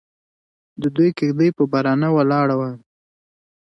د 0.81 0.83
دوی 0.95 1.09
کږدۍ 1.17 1.49
پر 1.55 1.63
بارانه 1.71 2.07
ولاړه 2.11 2.55
وه. 2.59 2.71